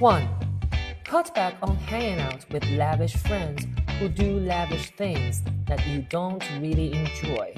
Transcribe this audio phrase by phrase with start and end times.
[0.00, 0.28] 1.
[1.04, 3.64] Cut back on hanging out with lavish friends
[4.00, 7.54] who do lavish things that you don't really enjoy.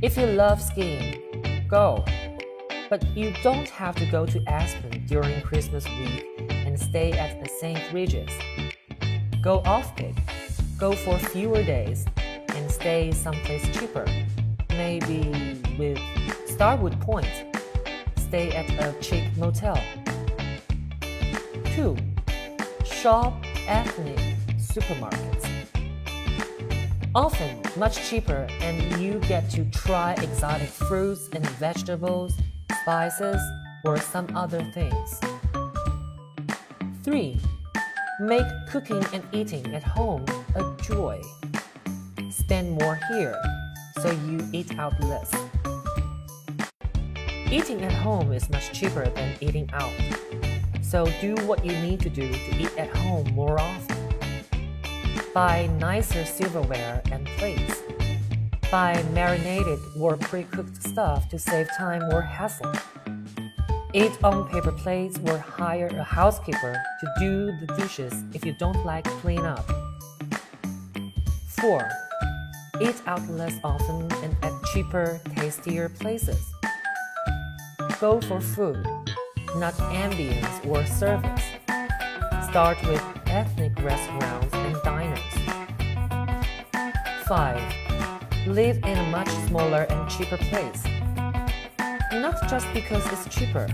[0.00, 2.04] If you love skiing, go.
[2.88, 7.48] But you don't have to go to Aspen during Christmas week and stay at the
[7.48, 7.92] St.
[7.92, 8.32] Regis.
[9.42, 10.14] Go off peak.
[10.78, 12.06] Go for fewer days
[12.54, 14.06] and stay someplace cheaper.
[14.70, 15.98] Maybe with
[16.46, 17.44] Starwood Point.
[18.18, 19.82] Stay at a chic motel.
[21.78, 21.96] 2.
[22.84, 23.32] Shop
[23.68, 24.18] ethnic
[24.56, 25.46] supermarkets.
[27.14, 32.34] Often much cheaper, and you get to try exotic fruits and vegetables,
[32.82, 33.40] spices,
[33.84, 35.20] or some other things.
[37.04, 37.38] 3.
[38.22, 40.24] Make cooking and eating at home
[40.56, 41.22] a joy.
[42.28, 43.40] Spend more here,
[44.02, 45.32] so you eat out less.
[47.52, 49.92] Eating at home is much cheaper than eating out.
[50.88, 54.14] So do what you need to do to eat at home more often.
[55.34, 57.82] Buy nicer silverware and plates.
[58.70, 62.72] Buy marinated or pre cooked stuff to save time or hassle.
[63.92, 68.82] Eat on paper plates or hire a housekeeper to do the dishes if you don't
[68.86, 69.68] like clean up.
[71.60, 71.86] 4.
[72.80, 76.42] Eat out less often and at cheaper, tastier places.
[78.00, 78.86] Go for food
[79.56, 81.42] not ambience or service.
[82.48, 85.18] Start with ethnic restaurants and diners.
[87.26, 87.60] 5.
[88.46, 90.82] Live in a much smaller and cheaper place.
[92.12, 93.66] Not just because it's cheaper,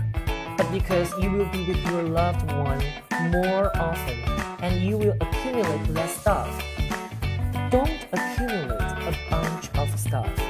[0.57, 2.83] but because you will be with your loved one
[3.31, 4.19] more often
[4.61, 6.49] and you will accumulate less stuff.
[7.69, 10.44] Don't accumulate a bunch of stuff.